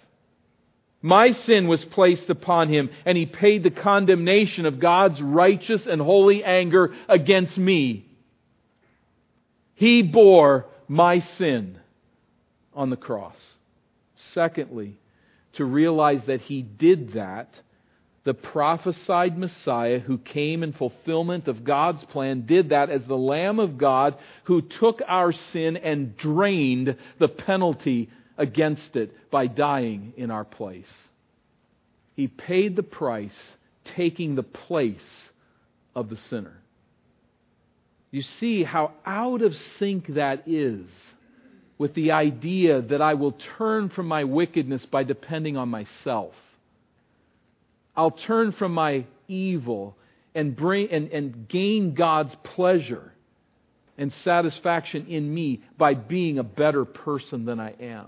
[1.02, 6.00] My sin was placed upon him, and he paid the condemnation of God's righteous and
[6.00, 8.06] holy anger against me.
[9.82, 11.80] He bore my sin
[12.72, 13.36] on the cross.
[14.32, 15.00] Secondly,
[15.54, 17.50] to realize that he did that,
[18.24, 23.58] the prophesied Messiah who came in fulfillment of God's plan did that as the Lamb
[23.58, 30.30] of God who took our sin and drained the penalty against it by dying in
[30.30, 30.94] our place.
[32.14, 35.30] He paid the price, taking the place
[35.96, 36.61] of the sinner.
[38.12, 40.86] You see how out of sync that is
[41.78, 46.36] with the idea that I will turn from my wickedness by depending on myself.
[47.96, 49.96] I'll turn from my evil
[50.36, 53.12] and, bring, and, and gain God's pleasure
[53.98, 58.08] and satisfaction in me by being a better person than I am.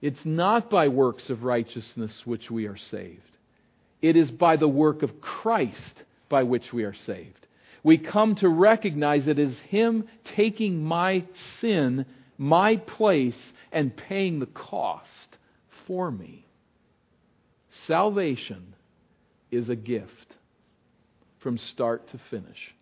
[0.00, 3.20] It's not by works of righteousness which we are saved.
[4.00, 5.94] It is by the work of Christ
[6.28, 7.41] by which we are saved.
[7.82, 11.24] We come to recognize it as Him taking my
[11.60, 12.06] sin,
[12.38, 15.36] my place, and paying the cost
[15.86, 16.46] for me.
[17.86, 18.74] Salvation
[19.50, 20.36] is a gift
[21.40, 22.74] from start to finish.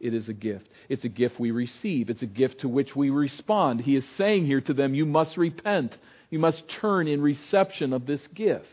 [0.00, 0.68] It is a gift.
[0.88, 2.10] It's a gift we receive.
[2.10, 3.80] It's a gift to which we respond.
[3.80, 5.96] He is saying here to them, You must repent.
[6.30, 8.66] You must turn in reception of this gift.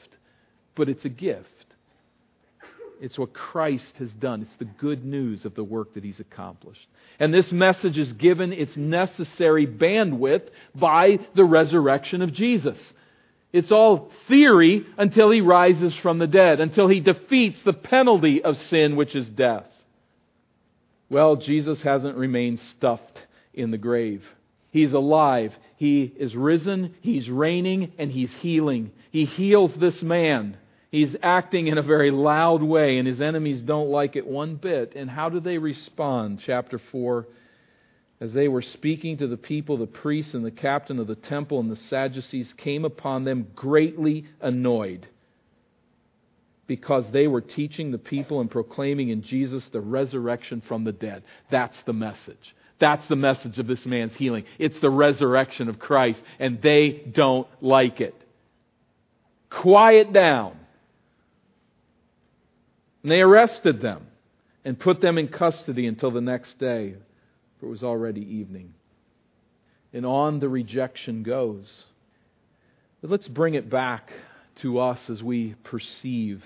[0.75, 1.60] But it's a gift.
[3.01, 4.43] It's what Christ has done.
[4.43, 6.87] It's the good news of the work that He's accomplished.
[7.19, 12.77] And this message is given its necessary bandwidth by the resurrection of Jesus.
[13.51, 18.55] It's all theory until He rises from the dead, until He defeats the penalty of
[18.69, 19.65] sin, which is death.
[21.09, 23.19] Well, Jesus hasn't remained stuffed
[23.53, 24.23] in the grave.
[24.69, 25.53] He's alive.
[25.75, 26.95] He is risen.
[27.01, 28.91] He's reigning and he's healing.
[29.11, 30.55] He heals this man.
[30.91, 34.93] He's acting in a very loud way, and his enemies don't like it one bit.
[34.95, 36.41] And how do they respond?
[36.45, 37.27] Chapter 4.
[38.19, 41.59] As they were speaking to the people, the priests and the captain of the temple
[41.59, 45.07] and the Sadducees came upon them greatly annoyed
[46.67, 51.23] because they were teaching the people and proclaiming in Jesus the resurrection from the dead.
[51.49, 52.55] That's the message.
[52.79, 54.43] That's the message of this man's healing.
[54.59, 58.15] It's the resurrection of Christ, and they don't like it.
[59.49, 60.60] Quiet down.
[63.03, 64.07] And they arrested them
[64.63, 66.95] and put them in custody until the next day,
[67.59, 68.73] for it was already evening.
[69.93, 71.85] And on the rejection goes.
[73.01, 74.11] But let's bring it back
[74.61, 76.43] to us as we perceive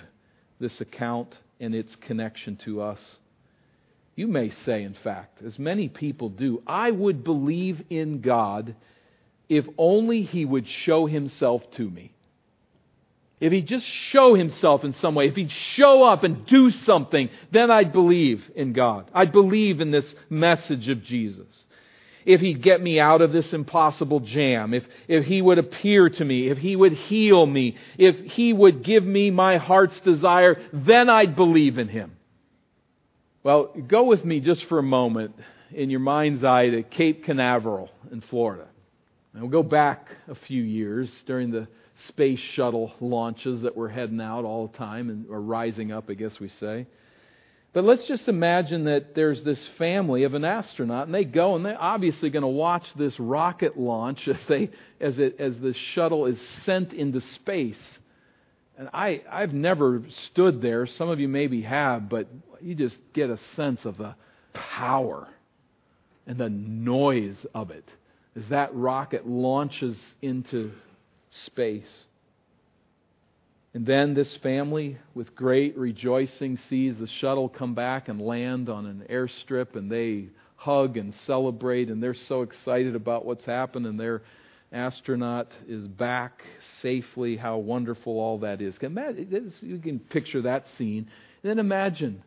[0.59, 2.99] this account and its connection to us.
[4.15, 8.75] You may say, in fact, as many people do, I would believe in God
[9.49, 12.14] if only He would show Himself to me.
[13.45, 17.29] If He'd just show Himself in some way, if He'd show up and do something,
[17.51, 19.11] then I'd believe in God.
[19.13, 21.45] I'd believe in this message of Jesus.
[22.25, 26.25] If He'd get me out of this impossible jam, if, if He would appear to
[26.25, 31.07] me, if He would heal me, if He would give me my heart's desire, then
[31.07, 32.13] I'd believe in Him.
[33.43, 35.35] Well, go with me just for a moment
[35.71, 38.65] in your mind's eye to Cape Canaveral in Florida.
[39.33, 41.67] And we'll go back a few years during the
[42.07, 46.13] space shuttle launches that were heading out all the time and or rising up, I
[46.13, 46.87] guess we say.
[47.73, 51.65] But let's just imagine that there's this family of an astronaut, and they go and
[51.65, 54.69] they're obviously going to watch this rocket launch as they
[55.01, 57.99] as it as the shuttle is sent into space.
[58.77, 60.85] And I, I've never stood there.
[60.85, 62.27] Some of you maybe have, but
[62.61, 64.15] you just get a sense of the
[64.53, 65.29] power
[66.27, 67.87] and the noise of it
[68.35, 70.71] as that rocket launches into
[71.45, 72.05] space.
[73.73, 78.85] And then this family, with great rejoicing, sees the shuttle come back and land on
[78.85, 83.99] an airstrip, and they hug and celebrate, and they're so excited about what's happened, and
[83.99, 84.21] they're
[84.71, 86.41] astronaut is back
[86.81, 88.75] safely, how wonderful all that is.
[89.61, 91.09] You can picture that scene.
[91.43, 92.23] And then imagine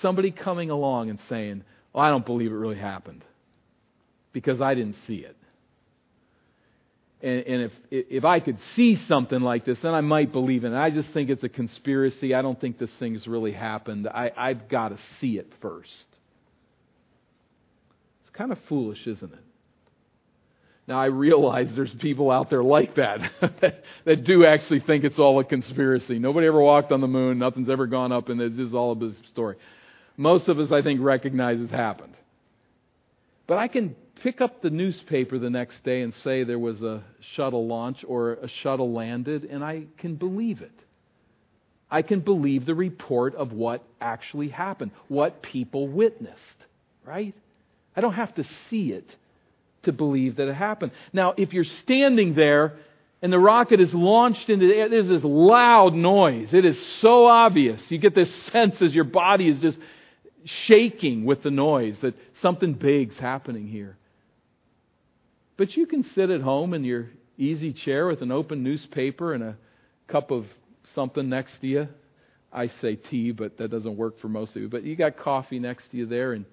[0.00, 3.24] somebody coming along and saying, oh, I don't believe it really happened
[4.32, 5.36] because I didn't see it.
[7.22, 10.72] And, and if, if I could see something like this, then I might believe in
[10.72, 10.78] it.
[10.78, 12.34] I just think it's a conspiracy.
[12.34, 14.08] I don't think this thing's really happened.
[14.08, 15.88] I, I've got to see it first.
[18.22, 19.38] It's kind of foolish, isn't it?
[20.88, 23.20] Now, I realize there's people out there like that,
[23.60, 26.18] that, that do actually think it's all a conspiracy.
[26.18, 29.12] Nobody ever walked on the moon, nothing's ever gone up, and it's just all a
[29.30, 29.56] story.
[30.16, 32.14] Most of us, I think, recognize it's happened.
[33.46, 37.02] But I can pick up the newspaper the next day and say there was a
[37.34, 40.72] shuttle launch or a shuttle landed, and I can believe it.
[41.90, 46.38] I can believe the report of what actually happened, what people witnessed,
[47.04, 47.34] right?
[47.96, 49.08] I don't have to see it
[49.82, 50.92] to believe that it happened.
[51.12, 52.76] Now, if you're standing there
[53.20, 56.54] and the rocket is launched into the air, there's this loud noise.
[56.54, 57.90] It is so obvious.
[57.90, 59.78] You get this sense as your body is just
[60.44, 63.96] shaking with the noise that something big's happening here.
[65.56, 69.42] But you can sit at home in your easy chair with an open newspaper and
[69.42, 69.56] a
[70.08, 70.46] cup of
[70.94, 71.88] something next to you.
[72.52, 74.68] I say tea, but that doesn't work for most of you.
[74.68, 76.44] But you got coffee next to you there, and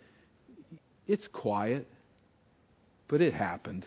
[1.07, 1.87] it's quiet.
[3.07, 3.85] But it happened.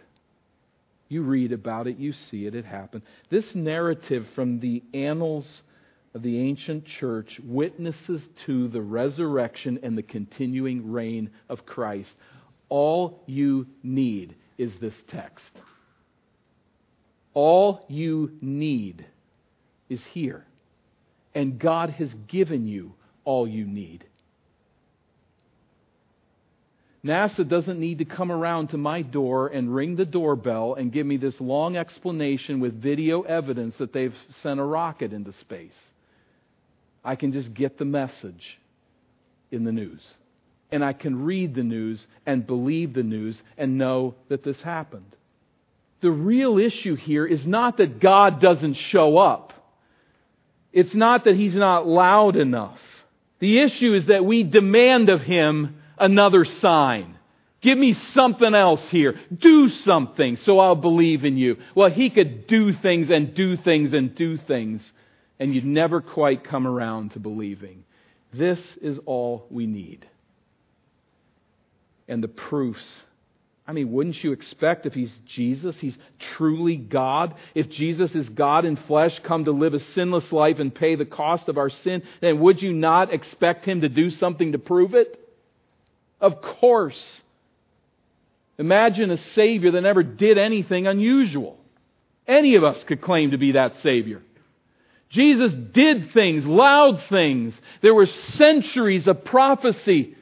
[1.09, 3.03] You read about it, you see it, it happened.
[3.31, 5.47] This narrative from the annals
[6.15, 12.13] of the ancient church witnesses to the resurrection and the continuing reign of Christ.
[12.69, 15.51] All you need is this text.
[17.35, 19.05] All you need
[19.89, 20.45] is here.
[21.35, 22.93] And God has given you
[23.25, 24.05] all you need.
[27.05, 31.05] NASA doesn't need to come around to my door and ring the doorbell and give
[31.05, 35.75] me this long explanation with video evidence that they've sent a rocket into space.
[37.05, 38.61] I can just get the message
[39.51, 40.01] in the news.
[40.73, 45.16] And I can read the news and believe the news and know that this happened.
[46.01, 49.53] The real issue here is not that God doesn't show up.
[50.73, 52.81] It's not that He's not loud enough.
[53.39, 57.16] The issue is that we demand of Him another sign.
[57.61, 59.20] Give me something else here.
[59.33, 61.59] Do something so I'll believe in you.
[61.77, 64.91] Well, He could do things and do things and do things
[65.43, 67.83] and you'd never quite come around to believing.
[68.33, 70.07] This is all we need.
[72.13, 72.85] And the proofs.
[73.67, 75.97] I mean, wouldn't you expect if he's Jesus, he's
[76.37, 77.35] truly God?
[77.55, 81.07] If Jesus is God in flesh, come to live a sinless life and pay the
[81.07, 84.95] cost of our sin, then would you not expect him to do something to prove
[84.95, 85.19] it?
[86.21, 87.23] Of course.
[88.59, 91.57] Imagine a Savior that never did anything unusual.
[92.29, 94.21] Any of us could claim to be that Savior.
[95.09, 97.59] Jesus did things, loud things.
[97.81, 100.15] There were centuries of prophecy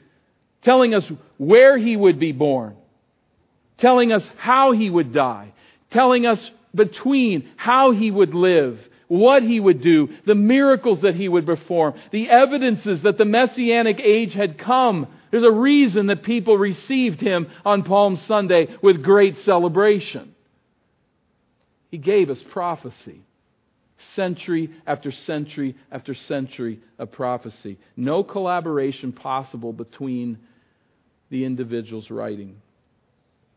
[0.62, 1.04] telling us
[1.38, 2.76] where he would be born,
[3.78, 5.52] telling us how he would die,
[5.90, 6.38] telling us
[6.74, 11.94] between how he would live, what he would do, the miracles that he would perform,
[12.12, 15.08] the evidences that the messianic age had come.
[15.30, 20.34] There's a reason that people received him on Palm Sunday with great celebration.
[21.90, 23.22] He gave us prophecy
[24.14, 27.78] century after century after century of prophecy.
[27.96, 30.38] No collaboration possible between
[31.30, 32.60] the individuals writing.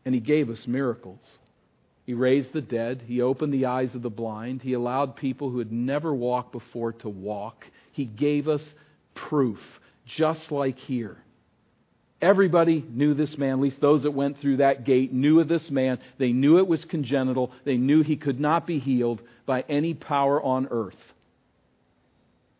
[0.04, 1.20] And he gave us miracles.
[2.06, 3.02] He raised the dead.
[3.06, 4.62] He opened the eyes of the blind.
[4.62, 7.64] He allowed people who had never walked before to walk.
[7.92, 8.62] He gave us
[9.14, 9.58] proof,
[10.06, 11.16] just like here.
[12.20, 15.70] Everybody knew this man, at least those that went through that gate knew of this
[15.70, 15.98] man.
[16.18, 17.52] They knew it was congenital.
[17.64, 20.96] They knew he could not be healed by any power on earth.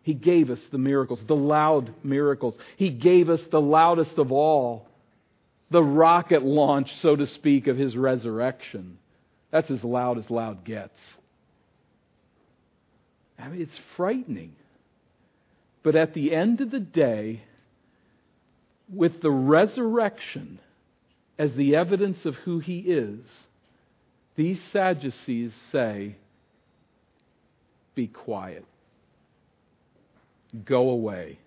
[0.03, 2.55] He gave us the miracles, the loud miracles.
[2.77, 4.87] He gave us the loudest of all,
[5.71, 8.99] the rocket launch, so to speak, of his resurrection.
[9.51, 10.99] That's as loud as loud gets.
[13.39, 14.55] I mean, it's frightening.
[15.83, 17.43] But at the end of the day,
[18.93, 20.61] with the resurrection
[21.39, 23.21] as the evidence of who he is,
[24.37, 26.17] these Sadducees say,
[27.95, 28.65] Be quiet.
[30.65, 31.39] Go away.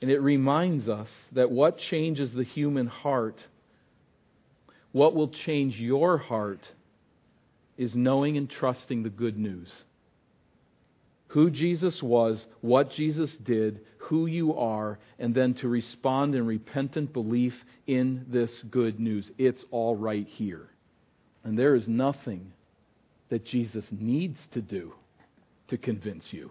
[0.00, 3.38] And it reminds us that what changes the human heart,
[4.92, 6.60] what will change your heart,
[7.76, 9.68] is knowing and trusting the good news.
[11.28, 17.12] Who Jesus was, what Jesus did, who you are, and then to respond in repentant
[17.12, 17.54] belief
[17.86, 19.30] in this good news.
[19.38, 20.68] It's all right here.
[21.44, 22.52] And there is nothing
[23.28, 24.92] that Jesus needs to do
[25.68, 26.50] to convince you.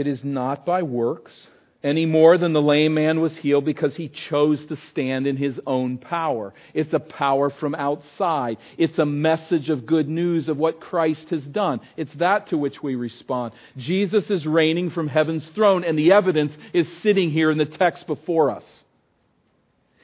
[0.00, 1.48] It is not by works
[1.82, 5.58] any more than the lame man was healed because he chose to stand in his
[5.66, 6.52] own power.
[6.74, 8.58] It's a power from outside.
[8.76, 11.80] It's a message of good news of what Christ has done.
[11.96, 13.52] It's that to which we respond.
[13.78, 18.06] Jesus is reigning from heaven's throne, and the evidence is sitting here in the text
[18.06, 18.64] before us.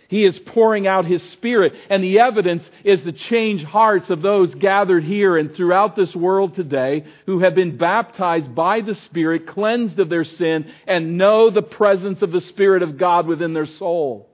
[0.09, 4.55] He is pouring out His Spirit, and the evidence is the changed hearts of those
[4.55, 9.99] gathered here and throughout this world today who have been baptized by the Spirit, cleansed
[9.99, 14.29] of their sin, and know the presence of the Spirit of God within their soul.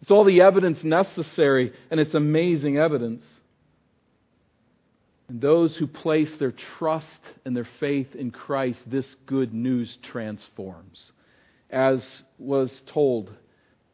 [0.00, 3.24] It's all the evidence necessary, and it's amazing evidence.
[5.28, 11.12] And those who place their trust and their faith in Christ, this good news transforms.
[11.68, 13.34] As was told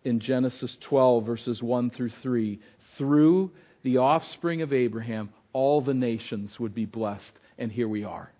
[0.05, 2.61] in Genesis 12, verses 1 through 3,
[2.99, 3.51] through
[3.83, 7.33] the offspring of Abraham, all the nations would be blessed.
[7.59, 8.33] And here we are.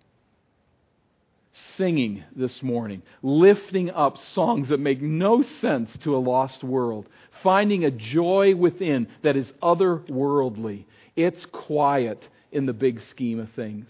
[1.77, 7.07] Singing this morning, lifting up songs that make no sense to a lost world,
[7.43, 10.85] finding a joy within that is otherworldly.
[11.15, 13.87] It's quiet in the big scheme of things.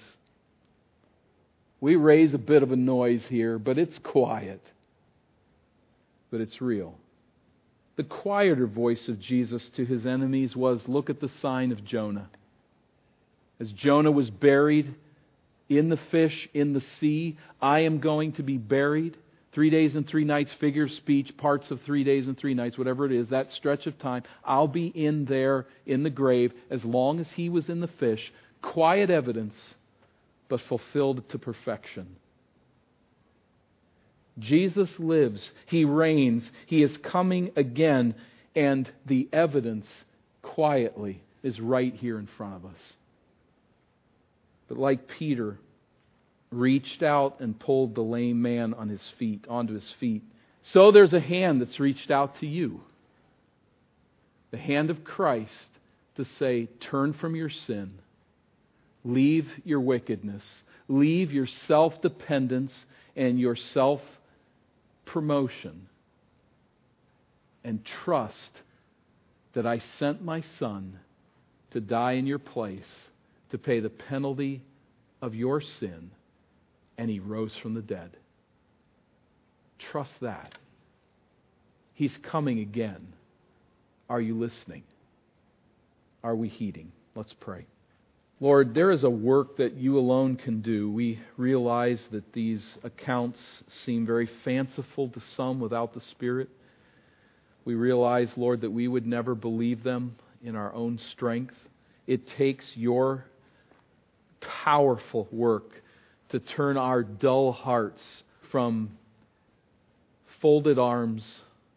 [1.80, 4.62] We raise a bit of a noise here, but it's quiet.
[6.32, 6.96] But it's real.
[7.96, 12.30] The quieter voice of Jesus to his enemies was look at the sign of Jonah.
[13.60, 14.96] As Jonah was buried
[15.70, 19.18] in the fish in the sea, I am going to be buried.
[19.52, 22.78] Three days and three nights, figure of speech, parts of three days and three nights,
[22.78, 24.24] whatever it is, that stretch of time.
[24.44, 28.34] I'll be in there in the grave as long as he was in the fish
[28.64, 29.76] quiet evidence,
[30.48, 32.16] but fulfilled to perfection.
[34.40, 38.16] Jesus lives, He reigns, He is coming again,
[38.56, 39.88] and the evidence
[40.42, 42.82] quietly is right here in front of us.
[44.68, 45.60] But like Peter
[46.52, 50.24] reached out and pulled the lame man on his feet, onto his feet,
[50.72, 52.82] so there's a hand that's reached out to you.
[54.52, 55.68] The hand of Christ
[56.16, 58.00] to say, Turn from your sin
[59.04, 60.44] Leave your wickedness.
[60.88, 62.74] Leave your self dependence
[63.16, 64.02] and your self
[65.14, 65.88] promotion.
[67.64, 68.50] And trust
[69.54, 71.00] that I sent my son
[71.72, 72.90] to die in your place
[73.52, 74.64] to pay the penalty
[75.22, 76.10] of your sin,
[76.98, 78.18] and he rose from the dead.
[79.92, 80.58] Trust that.
[81.94, 83.14] He's coming again.
[84.10, 84.84] Are you listening?
[86.24, 86.92] Are we heeding?
[87.16, 87.68] Let's pray.
[88.44, 90.92] Lord, there is a work that you alone can do.
[90.92, 93.40] We realize that these accounts
[93.86, 96.50] seem very fanciful to some without the Spirit.
[97.64, 101.56] We realize, Lord, that we would never believe them in our own strength.
[102.06, 103.24] It takes your
[104.66, 105.72] powerful work
[106.32, 108.04] to turn our dull hearts
[108.52, 108.98] from
[110.42, 111.24] folded arms,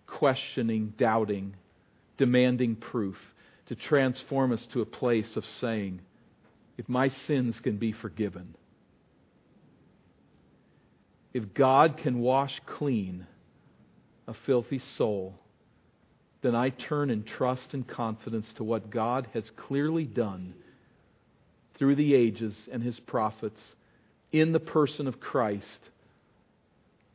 [0.08, 1.54] questioning, doubting,
[2.18, 3.14] demanding proof,
[3.68, 6.00] to transform us to a place of saying,
[6.78, 8.54] if my sins can be forgiven,
[11.32, 13.26] if God can wash clean
[14.26, 15.34] a filthy soul,
[16.42, 20.54] then I turn in trust and confidence to what God has clearly done
[21.78, 23.60] through the ages and his prophets
[24.32, 25.80] in the person of Christ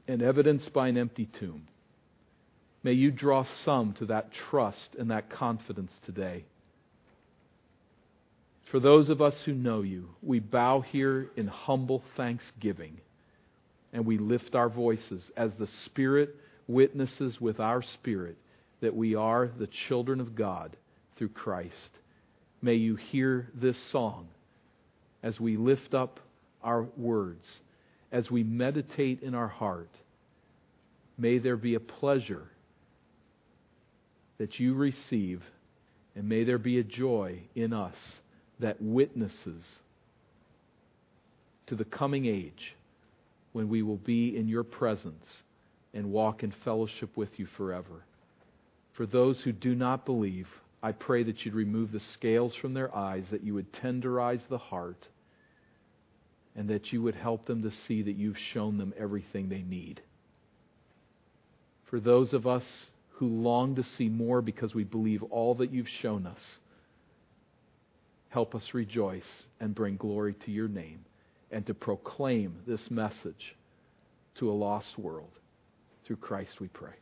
[0.07, 1.67] and evidenced by an empty tomb.
[2.83, 6.45] May you draw some to that trust and that confidence today.
[8.71, 13.01] For those of us who know you, we bow here in humble thanksgiving
[13.91, 16.37] and we lift our voices as the Spirit
[16.69, 18.37] witnesses with our spirit
[18.79, 20.77] that we are the children of God
[21.17, 21.89] through Christ.
[22.61, 24.29] May you hear this song
[25.21, 26.21] as we lift up
[26.63, 27.45] our words,
[28.13, 29.91] as we meditate in our heart.
[31.17, 32.47] May there be a pleasure
[34.37, 35.43] that you receive,
[36.15, 37.95] and may there be a joy in us
[38.61, 39.63] that witnesses
[41.67, 42.75] to the coming age
[43.53, 45.25] when we will be in your presence
[45.93, 48.05] and walk in fellowship with you forever.
[48.93, 50.47] For those who do not believe,
[50.83, 54.57] I pray that you'd remove the scales from their eyes, that you would tenderize the
[54.57, 55.07] heart,
[56.55, 60.01] and that you would help them to see that you've shown them everything they need.
[61.89, 62.63] For those of us
[63.15, 66.39] who long to see more because we believe all that you've shown us,
[68.31, 69.29] help us rejoice
[69.59, 71.05] and bring glory to your name
[71.51, 73.55] and to proclaim this message
[74.39, 75.31] to a lost world.
[76.07, 76.93] Through Christ we pray.